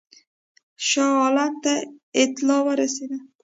شاه 0.87 1.13
عالم 1.21 1.53
ته 1.63 1.73
اطلاع 2.21 2.61
ورسېده. 2.65 3.17